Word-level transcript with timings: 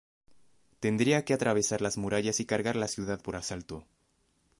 Tendría 0.79 1.23
que 1.25 1.35
atravesar 1.35 1.79
las 1.83 1.95
murallas 1.99 2.39
y 2.39 2.45
cargar 2.47 2.75
la 2.75 2.87
ciudad 2.87 3.21
por 3.21 3.35
asalto. 3.35 3.85